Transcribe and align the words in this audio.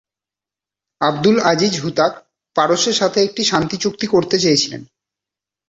আবদুল 1.01 1.37
আজিজ 1.51 1.73
হুতাক 1.83 2.13
পারস্যের 2.55 2.95
সাথে 2.95 3.19
একটি 3.21 3.41
শান্তিচুক্তি 3.43 4.05
করতে 4.07 4.35
চেয়েছিলেন। 4.39 4.81